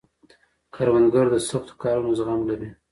[0.73, 2.69] کروندګر د سختو کارونو زغم لري